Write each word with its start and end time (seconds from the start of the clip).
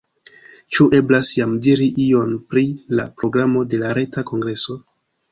Ĉu 0.75 0.85
eblas 0.99 1.27
jam 1.39 1.51
diri 1.67 1.89
ion 2.05 2.31
pri 2.53 2.63
la 2.99 3.05
programo 3.19 3.61
de 3.75 3.81
la 3.83 3.91
reta 3.99 4.25
kongreso? 4.31 4.79